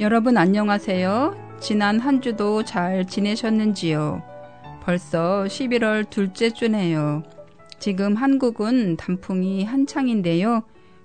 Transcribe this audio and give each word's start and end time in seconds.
여러분 0.00 0.38
안녕하세요. 0.38 1.58
지난 1.60 2.00
한 2.00 2.22
주도 2.22 2.62
잘 2.62 3.06
지내셨는지요? 3.06 4.22
벌써 4.82 5.44
11월 5.44 6.08
둘째 6.08 6.48
주네요. 6.48 7.22
지금 7.78 8.14
한국은 8.14 8.96
단풍이 8.96 9.62
한창인데요. 9.62 10.62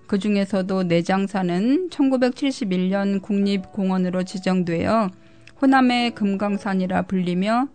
그 0.07 0.17
중에서도 0.17 0.83
내장산은 0.83 1.89
1971년 1.89 3.21
국립공원으로 3.21 4.23
지정되어 4.23 5.09
호남의 5.61 6.11
금강산이라 6.11 7.01
불리며 7.01 7.67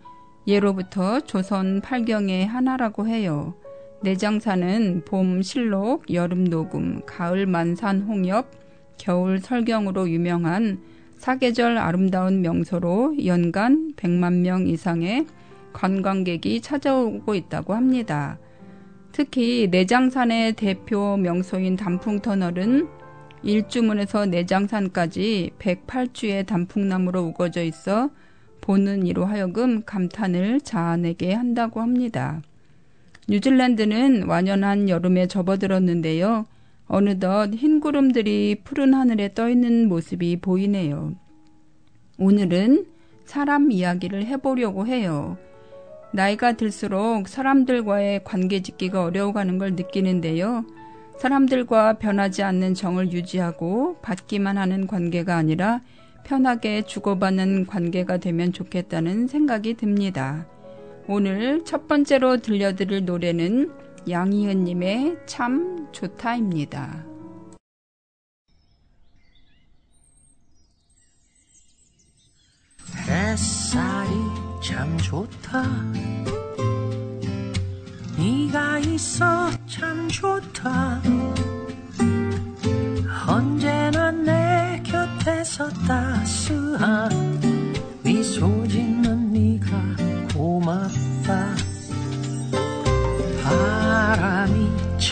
예로부터 0.47 1.19
조선 1.19 1.81
팔경의 1.81 2.47
하나라고 2.47 3.07
해요. 3.07 3.53
내장산은 4.01 5.03
봄 5.05 5.43
실록, 5.43 6.11
여름 6.11 6.45
녹음, 6.45 7.05
가을 7.05 7.45
만산 7.45 8.01
홍엽, 8.01 8.47
겨울 8.97 9.39
설경으로 9.39 10.09
유명한 10.09 10.81
사계절 11.21 11.77
아름다운 11.77 12.41
명소로 12.41 13.27
연간 13.27 13.93
100만 13.95 14.39
명 14.39 14.65
이상의 14.65 15.27
관광객이 15.71 16.61
찾아오고 16.61 17.35
있다고 17.35 17.75
합니다. 17.75 18.39
특히 19.11 19.67
내장산의 19.69 20.53
대표 20.53 21.17
명소인 21.17 21.75
단풍터널은 21.75 22.87
일주문에서 23.43 24.25
내장산까지 24.25 25.51
108주의 25.59 26.43
단풍나무로 26.47 27.21
우거져 27.21 27.61
있어 27.65 28.09
보는 28.59 29.05
이로 29.05 29.25
하여금 29.25 29.83
감탄을 29.85 30.61
자아내게 30.61 31.35
한다고 31.35 31.81
합니다. 31.81 32.41
뉴질랜드는 33.29 34.23
완연한 34.23 34.89
여름에 34.89 35.27
접어들었는데요. 35.27 36.47
어느덧 36.93 37.55
흰 37.55 37.79
구름들이 37.79 38.63
푸른 38.65 38.93
하늘에 38.93 39.33
떠 39.33 39.49
있는 39.49 39.87
모습이 39.87 40.41
보이네요. 40.41 41.13
오늘은 42.17 42.85
사람 43.23 43.71
이야기를 43.71 44.25
해보려고 44.25 44.85
해요. 44.85 45.37
나이가 46.11 46.57
들수록 46.57 47.29
사람들과의 47.29 48.25
관계 48.25 48.61
짓기가 48.61 49.05
어려워가는 49.05 49.57
걸 49.57 49.75
느끼는데요. 49.75 50.65
사람들과 51.17 51.93
변하지 51.93 52.43
않는 52.43 52.73
정을 52.73 53.13
유지하고 53.13 53.95
받기만 54.01 54.57
하는 54.57 54.85
관계가 54.85 55.37
아니라 55.37 55.79
편하게 56.25 56.81
주고받는 56.81 57.67
관계가 57.67 58.17
되면 58.17 58.51
좋겠다는 58.51 59.27
생각이 59.27 59.75
듭니다. 59.75 60.45
오늘 61.07 61.63
첫 61.63 61.87
번째로 61.87 62.37
들려드릴 62.37 63.05
노래는 63.05 63.80
양희은님의 64.09 65.17
참 65.27 65.87
좋다입니다. 65.91 67.05
햇살이 73.07 74.09
참 74.63 74.97
좋다. 74.97 75.63
네가 78.17 78.79
있어 78.79 79.51
참 79.67 80.07
좋다. 80.09 81.01
언제나 83.27 84.11
내 84.11 84.81
곁에서 84.83 85.69
따스한 85.87 87.09
미소 88.03 88.67
짓는 88.67 89.31
네가 89.31 90.33
고맙다. 90.33 91.10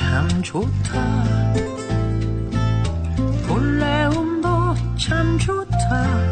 참 0.09 0.27
좋다. 0.41 1.23
볼레움도 3.47 4.47
참 4.97 5.37
좋다 5.37 6.28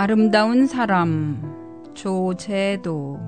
아름다운 0.00 0.68
사람 0.68 1.42
조제도 1.92 3.18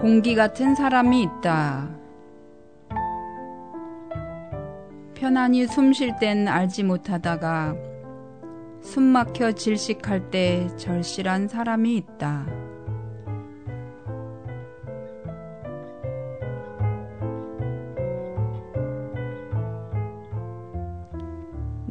공기 0.00 0.36
같은 0.36 0.76
사람이 0.76 1.22
있다. 1.24 1.88
편안히 5.14 5.66
숨 5.66 5.92
쉴 5.92 6.16
땐 6.20 6.46
알지 6.46 6.84
못하다가 6.84 7.74
숨 8.82 9.02
막혀 9.02 9.50
질식할 9.50 10.30
때 10.30 10.68
절실한 10.76 11.48
사람이 11.48 11.96
있다. 11.96 12.59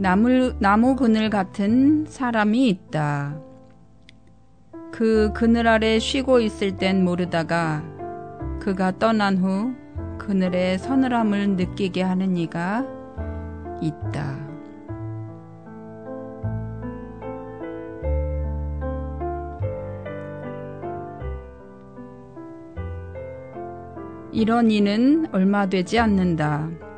나물, 0.02 0.56
나무 0.60 0.96
그늘 0.96 1.30
같은 1.30 2.06
사람이 2.06 2.70
있다. 2.70 3.38
그 4.94 5.34
그늘 5.34 5.68
아래 5.68 6.00
쉬고 6.00 6.40
있을 6.40 6.78
땐 6.78 7.04
모르다가 7.04 7.84
그가 8.62 8.98
떠난 8.98 9.38
후 9.38 9.74
그늘의 10.18 10.80
서늘함을 10.80 11.58
느끼게 11.58 12.02
하는 12.02 12.38
이가 12.38 12.86
있다. 13.82 14.38
이런 24.32 24.72
이는 24.72 25.26
얼마 25.34 25.66
되지 25.66 26.00
않는다. 26.00 26.89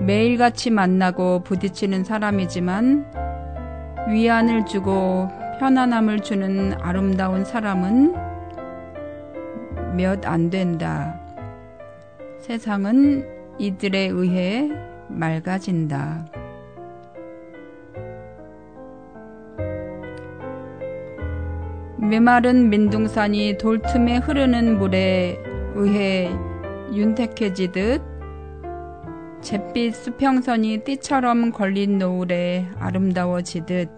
매일같이 0.00 0.70
만나고 0.70 1.42
부딪히는 1.42 2.04
사람이지만 2.04 3.06
위안을 4.08 4.64
주고 4.64 5.28
편안함을 5.58 6.20
주는 6.20 6.72
아름다운 6.80 7.44
사람은 7.44 8.14
몇 9.96 10.24
안 10.24 10.48
된다. 10.48 11.20
세상은 12.38 13.26
이들에 13.58 14.06
의해 14.06 14.70
맑아진다. 15.08 16.26
메마른 21.98 22.70
민둥산이 22.70 23.58
돌틈에 23.58 24.18
흐르는 24.18 24.78
물에 24.78 25.38
의해 25.74 26.30
윤택해지듯 26.94 28.09
잿빛 29.42 29.94
수평선이 29.94 30.84
띠처럼 30.84 31.52
걸린 31.52 31.98
노을에 31.98 32.68
아름다워지듯 32.78 33.88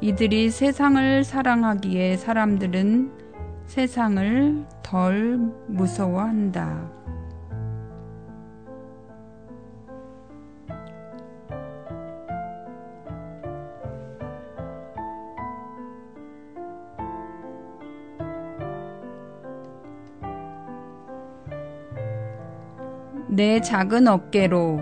이들이 0.00 0.50
세상을 0.50 1.24
사랑하기에 1.24 2.16
사람들은 2.16 3.12
세상을 3.66 4.64
덜 4.82 5.38
무서워한다. 5.66 6.90
내 23.42 23.60
작은 23.60 24.06
어깨로 24.06 24.80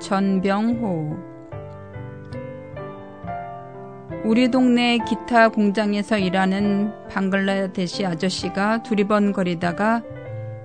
전병호 0.00 1.16
우리 4.24 4.50
동네 4.50 4.98
기타 5.08 5.48
공장에서 5.48 6.18
일하는 6.18 6.92
방글라데시 7.08 8.04
아저씨가 8.04 8.82
두리번거리다가 8.82 10.02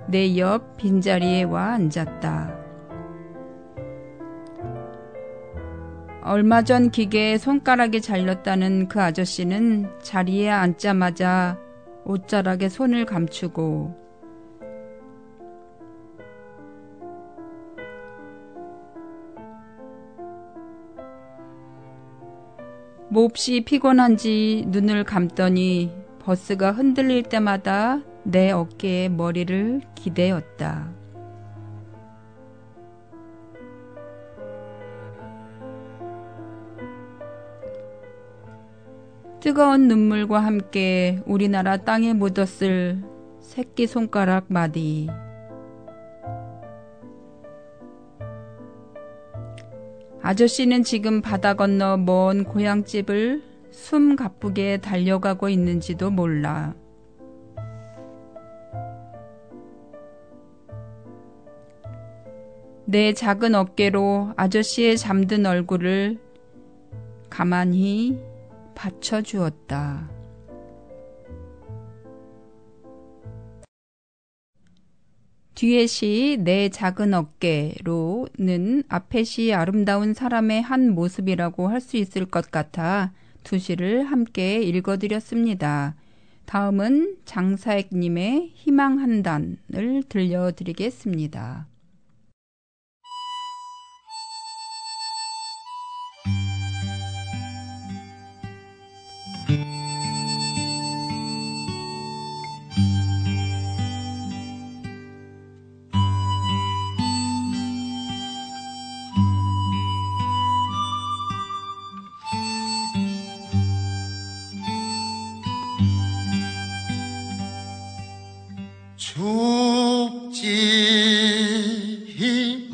내 0.07 0.35
옆 0.39 0.75
빈자리에 0.77 1.43
와 1.43 1.73
앉았다. 1.73 2.51
얼마 6.23 6.63
전 6.63 6.89
기계에 6.89 7.37
손가락이 7.37 8.01
잘렸다는 8.01 8.87
그 8.87 8.99
아저씨는 8.99 9.99
자리에 10.01 10.49
앉자마자 10.49 11.59
옷자락에 12.05 12.69
손을 12.69 13.05
감추고 13.05 14.04
몹시 23.15 23.61
피곤한지 23.61 24.65
눈을 24.67 25.05
감더니 25.05 25.89
버스가 26.19 26.73
흔들릴 26.73 27.23
때마다 27.23 28.01
내 28.23 28.51
어깨에 28.51 29.07
머리를 29.07 29.79
기대었다. 29.95 30.89
뜨거운 39.39 39.87
눈물과 39.87 40.41
함께 40.41 41.21
우리나라 41.25 41.77
땅에 41.77 42.11
묻었을 42.11 43.01
새끼손가락 43.39 44.47
마디. 44.49 45.07
아저씨는 50.25 50.81
지금 50.81 51.21
바다 51.21 51.53
건너 51.53 51.97
먼 51.97 52.45
고향집을 52.45 53.43
숨 53.69 54.15
가쁘게 54.15 54.77
달려가고 54.77 55.49
있는지도 55.49 56.09
몰라. 56.09 56.73
내 62.85 63.13
작은 63.13 63.53
어깨로 63.53 64.33
아저씨의 64.35 64.97
잠든 64.97 65.45
얼굴을 65.45 66.17
가만히 67.29 68.19
받쳐주었다. 68.73 70.14
뒤에 75.55 75.87
시 75.87 76.37
내 76.43 76.67
작은 76.69 77.13
어깨로는 77.13 78.83
앞에 78.89 79.23
시 79.23 79.53
아름다운 79.53 80.13
사람의 80.13 80.61
한 80.61 80.89
모습이라고 80.93 81.69
할 81.69 81.79
수 81.79 81.97
있을 81.97 82.25
것 82.25 82.51
같아 82.51 83.13
두 83.43 83.57
시를 83.59 84.03
함께 84.05 84.61
읽어드렸습니다. 84.61 85.95
다음은 86.45 87.17
장사액님의 87.25 88.51
희망 88.53 88.99
한 88.99 89.23
단을 89.23 90.03
들려드리겠습니다. 90.09 91.67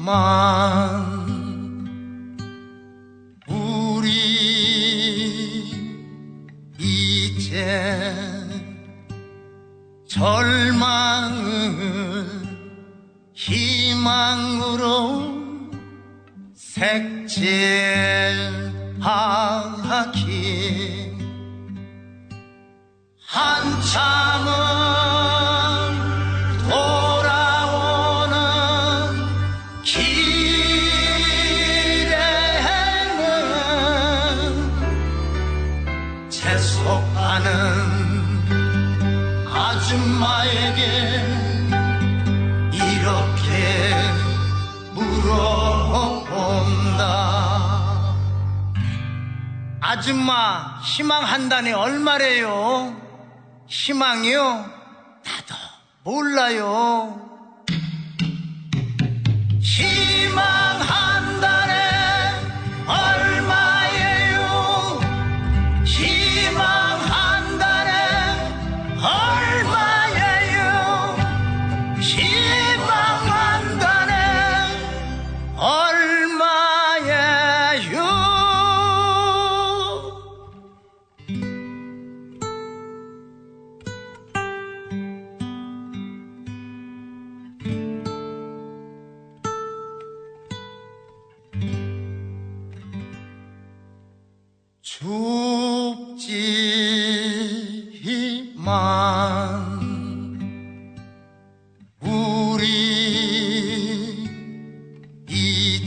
만 0.04 1.22
우리 3.48 4.10
이제 6.80 8.02
절망을 10.08 11.42
희망으로 13.34 15.22
색칠하기. 16.56 17.12
한참은 23.28 24.52
아줌마 50.02 50.80
희망한다니 50.84 51.74
얼마래요? 51.74 53.00
희망이요? 53.68 54.42
나도 55.24 55.56
몰라요. 56.04 57.22
희망 59.60 60.82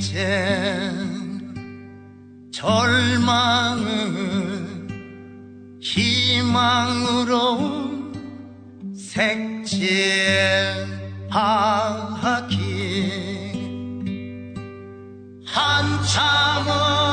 이제 0.05 0.93
절망을 2.53 3.89
희망으로 5.81 7.33
색칠하기. 8.95 9.95
한참은 15.47 17.04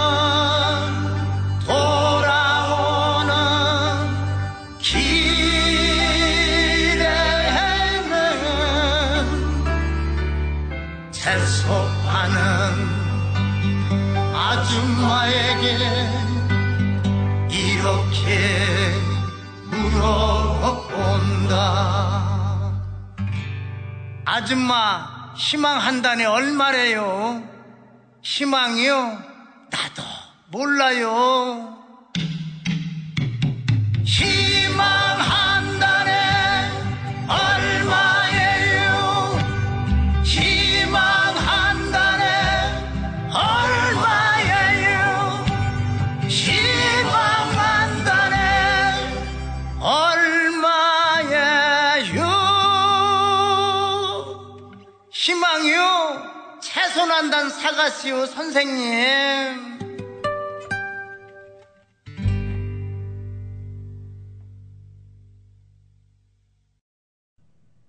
아줌마 24.33 25.33
희망한다니 25.35 26.23
얼마래요? 26.23 27.43
희망이요? 28.21 28.95
나도 29.69 30.03
몰라요. 30.47 31.80
사가시오 58.01 58.25
선생님. 58.25 58.81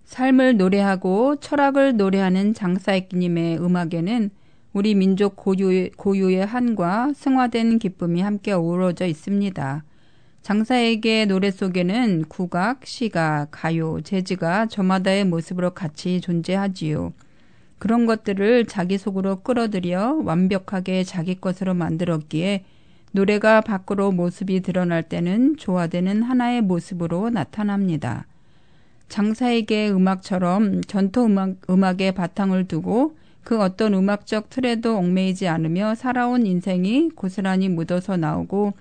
삶을 0.05 0.59
노래하고 0.59 1.37
철학을 1.37 1.97
노래하는 1.97 2.53
장사익님의 2.53 3.59
음악에는 3.59 4.31
우리 4.75 4.95
민족 4.95 5.37
고유의, 5.37 5.93
고유의 5.97 6.45
한과 6.45 7.13
승화된 7.15 7.79
기쁨이 7.79 8.21
함께 8.21 8.53
어우러져 8.53 9.07
있습니다. 9.07 9.85
장사에게 10.43 11.25
노래 11.25 11.51
속에는 11.51 12.27
국악, 12.29 12.85
시가, 12.85 13.49
가요, 13.51 14.01
재즈가 14.03 14.67
저마다의 14.67 15.25
모습으로 15.25 15.71
같이 15.71 16.21
존재하지요. 16.21 17.13
그런 17.83 18.07
것들을 18.07 18.67
자기 18.67 18.97
속으로 18.97 19.41
끌어들여 19.41 20.23
완벽하게 20.25 21.03
자기 21.03 21.41
것으로 21.41 21.75
만들었기에 21.75 22.65
노래가 23.11 23.61
밖으로 23.61 24.13
모습이 24.13 24.61
드러날 24.61 25.03
때는 25.03 25.57
조화되는 25.57 26.23
하나의 26.23 26.63
모습으로 26.63 27.31
나타납니다. 27.31 28.25
장사에게 29.09 29.91
음악처럼 29.91 30.83
전통 30.83 31.33
음악, 31.33 31.57
음악에 31.69 32.13
바탕을 32.13 32.69
두고 32.69 33.17
그 33.43 33.61
어떤 33.61 33.95
음악적 33.95 34.49
틀에도 34.49 34.97
얽매이지 34.99 35.49
않으며 35.49 35.97
살아온 35.97 36.47
인생이 36.47 37.11
고스란히 37.17 37.69
묻어서 37.69 38.17
나오고 38.17 38.75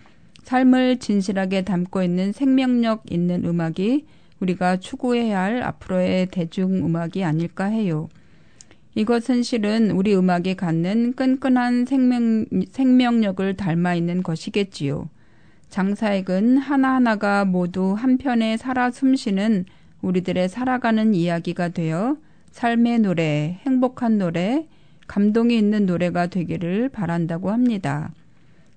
삶을 0.43 0.99
진실하게 0.99 1.63
담고 1.63 2.03
있는 2.03 2.33
생명력 2.33 3.01
있는 3.09 3.45
음악이 3.45 4.05
우리가 4.41 4.77
추구해야 4.77 5.41
할 5.41 5.63
앞으로의 5.63 6.27
대중음악이 6.27 7.23
아닐까 7.23 7.65
해요. 7.65 8.07
이것은 8.93 9.41
실은 9.43 9.91
우리 9.91 10.15
음악이 10.15 10.55
갖는 10.55 11.13
끈끈한 11.13 11.85
생명, 11.85 12.45
생명력을 12.71 13.55
닮아 13.55 13.95
있는 13.95 14.21
것이겠지요. 14.21 15.07
장사액은 15.69 16.57
하나하나가 16.57 17.45
모두 17.45 17.93
한편에 17.93 18.57
살아 18.57 18.91
숨쉬는 18.91 19.65
우리들의 20.01 20.49
살아가는 20.49 21.13
이야기가 21.13 21.69
되어 21.69 22.17
삶의 22.51 22.99
노래, 22.99 23.59
행복한 23.65 24.17
노래, 24.17 24.67
감동이 25.07 25.57
있는 25.57 25.85
노래가 25.85 26.27
되기를 26.27 26.89
바란다고 26.89 27.51
합니다. 27.51 28.11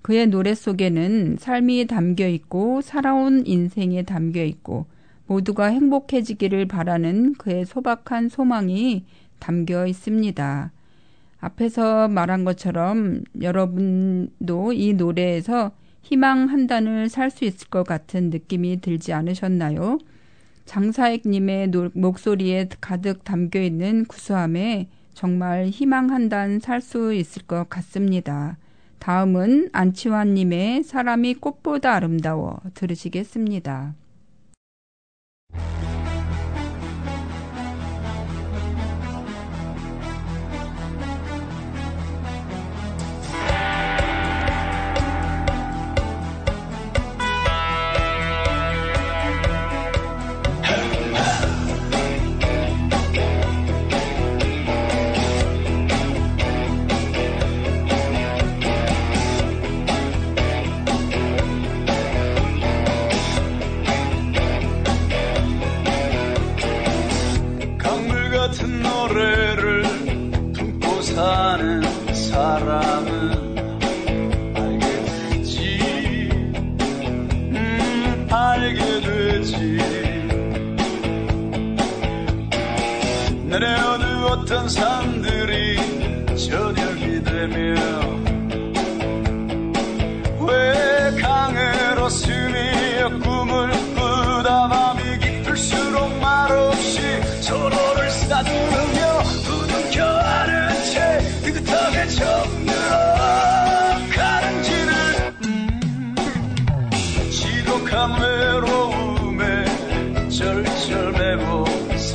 그의 0.02 0.28
노래 0.28 0.54
속에는 0.54 1.38
삶이 1.40 1.86
담겨 1.86 2.28
있고 2.28 2.82
살아온 2.82 3.46
인생에 3.46 4.02
담겨 4.02 4.44
있고 4.44 4.86
모두가 5.26 5.66
행복해지기를 5.66 6.66
바라는 6.66 7.34
그의 7.34 7.64
소박한 7.64 8.28
소망이 8.28 9.04
담겨 9.44 9.86
있습니다. 9.86 10.72
앞에서 11.38 12.08
말한 12.08 12.44
것처럼 12.44 13.22
여러분도 13.42 14.72
이 14.72 14.94
노래에서 14.94 15.72
희망 16.00 16.46
한 16.48 16.66
단을 16.66 17.08
살 17.10 17.30
수 17.30 17.44
있을 17.44 17.68
것 17.68 17.82
같은 17.86 18.30
느낌이 18.30 18.80
들지 18.80 19.12
않으셨나요? 19.12 19.98
장사익님의 20.64 21.70
목소리에 21.92 22.68
가득 22.80 23.22
담겨 23.24 23.60
있는 23.60 24.06
구수함에 24.06 24.88
정말 25.12 25.66
희망 25.66 26.10
한 26.10 26.28
단 26.30 26.58
살 26.60 26.80
수 26.80 27.12
있을 27.12 27.42
것 27.42 27.68
같습니다. 27.68 28.56
다음은 28.98 29.68
안치환님의 29.72 30.84
사람이 30.84 31.34
꽃보다 31.34 31.92
아름다워 31.94 32.60
들으시겠습니다. 32.72 33.94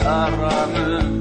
사랑은 0.09 1.18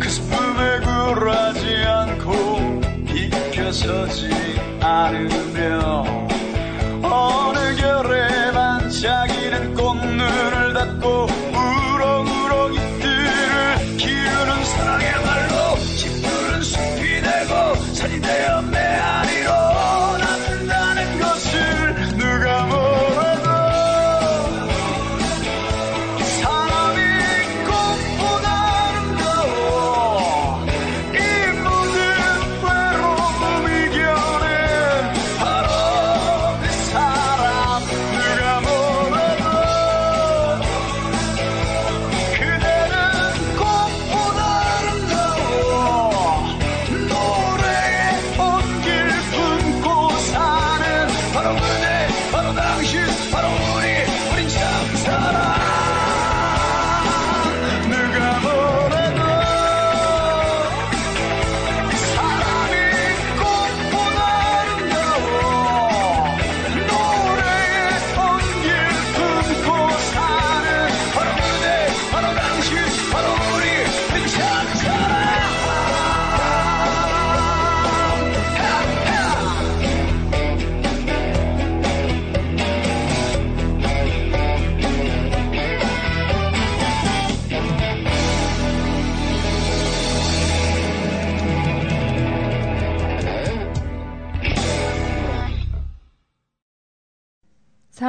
그 0.00 0.10
하지 1.30 1.76
않고 1.86 2.80
익혀서지 3.14 4.28
않으며 4.80 6.23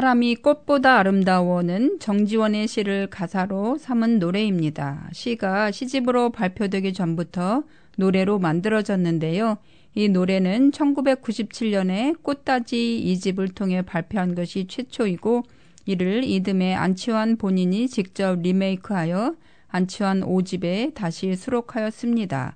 사람이 0.06 0.36
꽃보다 0.36 1.00
아름다워는 1.00 1.98
정지원의 2.00 2.68
시를 2.68 3.08
가사로 3.08 3.80
삼은 3.80 4.20
노래입니다. 4.20 5.10
시가 5.12 5.72
시집으로 5.72 6.30
발표되기 6.30 6.94
전부터 6.94 7.64
노래로 7.98 8.38
만들어졌는데요. 8.38 9.58
이 9.96 10.08
노래는 10.08 10.70
1997년에 10.70 12.22
꽃다지 12.22 13.00
이집을 13.00 13.48
통해 13.48 13.82
발표한 13.82 14.36
것이 14.36 14.68
최초이고 14.68 15.42
이를 15.88 16.24
이듬해 16.24 16.76
안치환 16.76 17.38
본인이 17.38 17.90
직접 17.90 18.40
리메이크하여 18.40 19.36
안치환 19.70 20.22
5집에 20.22 20.94
다시 20.94 21.36
수록하였습니다. 21.36 22.56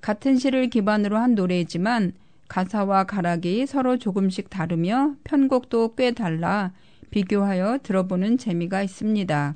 같은 0.00 0.36
시를 0.36 0.68
기반으로 0.68 1.18
한 1.18 1.36
노래이지만 1.36 2.14
가사와 2.50 3.04
가락이 3.04 3.64
서로 3.66 3.96
조금씩 3.96 4.50
다르며 4.50 5.14
편곡도 5.22 5.94
꽤 5.94 6.10
달라 6.10 6.72
비교하여 7.10 7.78
들어보는 7.84 8.38
재미가 8.38 8.82
있습니다. 8.82 9.54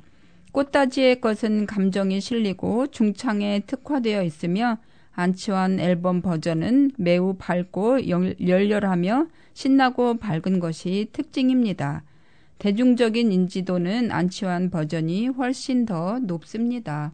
꽃다지의 0.53 1.19
것은 1.19 1.65
감정이 1.65 2.21
실리고 2.21 2.87
중창에 2.87 3.63
특화되어 3.67 4.23
있으며 4.23 4.77
안치환 5.11 5.81
앨범 5.81 6.21
버전은 6.21 6.91
매우 6.97 7.35
밝고 7.37 8.07
열렬하며 8.07 9.27
신나고 9.53 10.17
밝은 10.17 10.61
것이 10.61 11.09
특징입니다. 11.11 12.03
대중적인 12.59 13.29
인지도는 13.29 14.11
안치환 14.11 14.69
버전이 14.69 15.27
훨씬 15.27 15.85
더 15.85 16.19
높습니다. 16.19 17.11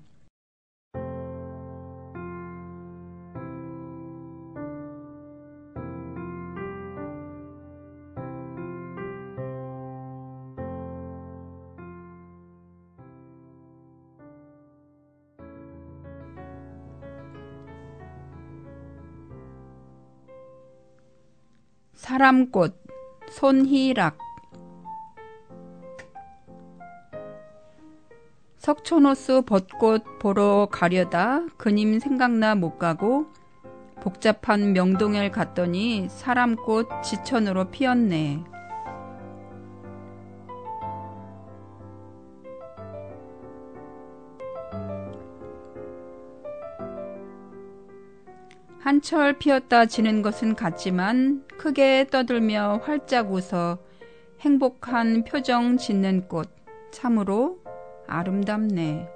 사람꽃 22.11 22.75
손희락 23.29 24.17
석촌호수 28.57 29.43
벚꽃 29.43 30.19
보러 30.19 30.67
가려다 30.69 31.45
그님 31.55 31.99
생각나 31.99 32.53
못 32.55 32.77
가고 32.77 33.27
복잡한 34.01 34.73
명동을 34.73 35.31
갔더니 35.31 36.09
사람꽃 36.09 37.01
지천으로 37.01 37.71
피었네. 37.71 38.43
한철 48.91 49.39
피었다 49.39 49.85
지는 49.85 50.21
것은 50.21 50.53
같지만 50.53 51.45
크게 51.57 52.07
떠들며 52.11 52.81
활짝 52.83 53.31
웃어 53.31 53.77
행복한 54.41 55.23
표정 55.23 55.77
짓는 55.77 56.27
꽃 56.27 56.49
참으로 56.91 57.63
아름답네. 58.05 59.07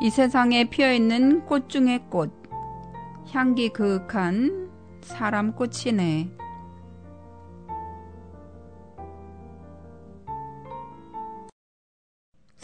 이 0.00 0.10
세상에 0.10 0.70
피어 0.70 0.92
있는 0.92 1.44
꽃 1.44 1.68
중의 1.68 2.04
꽃, 2.08 2.30
향기 3.32 3.70
그윽한 3.70 4.70
사람 5.00 5.56
꽃이네. 5.56 6.30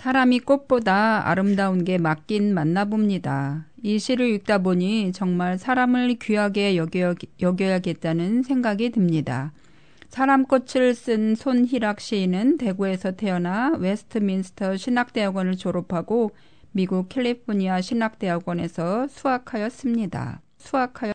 사람이 0.05 0.41
꽃보다 0.41 1.31
아름다운 1.31 1.83
게 1.83 1.97
맞긴 1.97 2.53
맞나 2.53 2.85
봅니다. 2.85 3.65
이 3.83 3.99
시를 3.99 4.29
읽다 4.35 4.59
보니 4.59 5.13
정말 5.13 5.57
사람을 5.57 6.17
귀하게 6.21 6.77
여겨, 6.77 7.15
여겨야겠다는 7.41 8.43
생각이 8.43 8.91
듭니다. 8.91 9.55
사람꽃을 10.11 10.95
쓴 10.95 11.35
손희락 11.35 12.01
시인은 12.01 12.59
대구에서 12.59 13.13
태어나 13.13 13.71
웨스트민스터 13.79 14.77
신학대학원을 14.77 15.57
졸업하고 15.57 16.33
미국 16.73 17.09
캘리포니아 17.09 17.81
신학대학원에서 17.81 19.09
수학하였습니다. 19.09 20.43
수학하여 20.59 21.15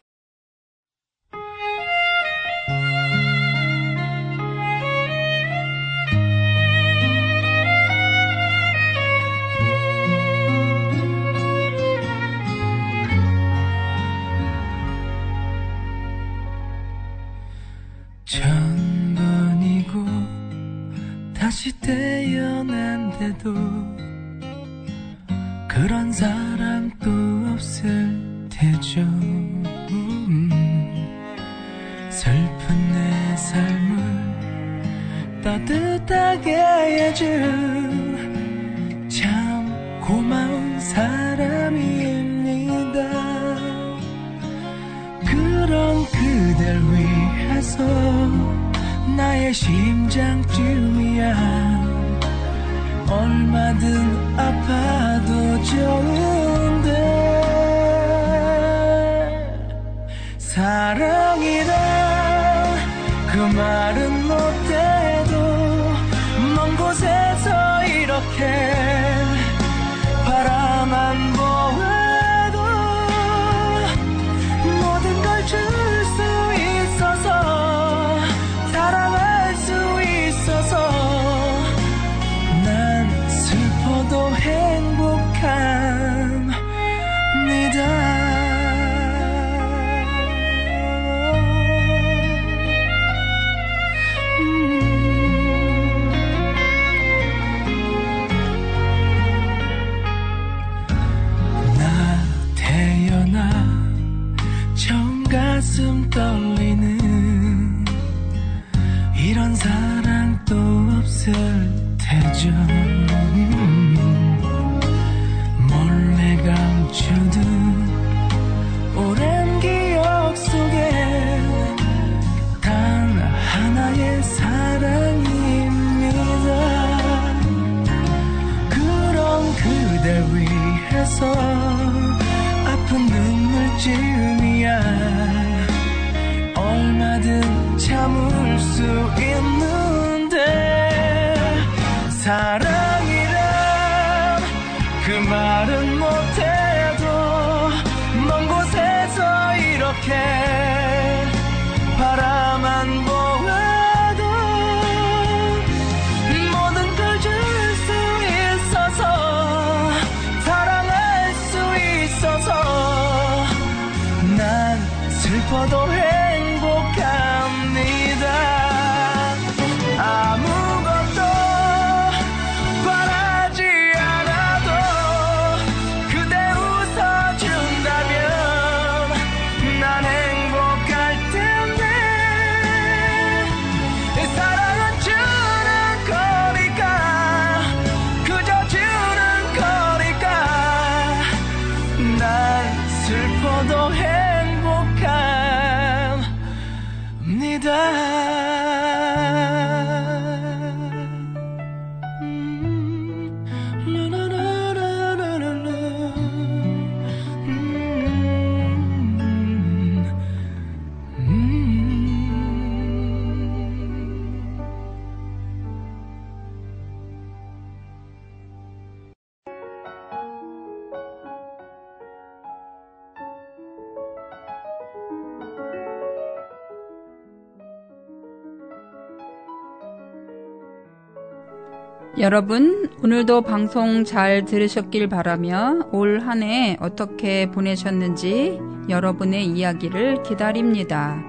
여러분, 232.19 232.89
오늘도 233.01 233.43
방송 233.43 234.03
잘 234.03 234.43
들으셨길 234.43 235.07
바라며 235.07 235.87
올 235.93 236.19
한 236.19 236.43
해 236.43 236.75
어떻게 236.81 237.49
보내셨는지 237.49 238.59
여러분의 238.89 239.45
이야기를 239.45 240.23
기다립니다. 240.23 241.23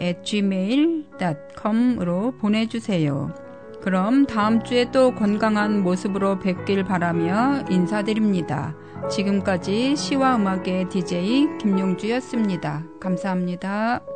at 0.00 0.20
gmail.com으로 0.22 2.34
보내주세요. 2.38 3.34
그럼 3.82 4.26
다음 4.26 4.62
주에 4.62 4.92
또 4.92 5.16
건강한 5.16 5.82
모습으로 5.82 6.38
뵙길 6.38 6.84
바라며 6.84 7.64
인사드립니다. 7.70 8.76
지금까지 9.10 9.96
시와 9.96 10.36
음악의 10.36 10.88
DJ 10.90 11.58
김용주였습니다. 11.58 12.84
감사합니다. 13.00 14.15